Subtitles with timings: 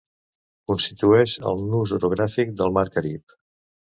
[0.69, 3.37] Constitueix el nus orogràfic del mar Carib.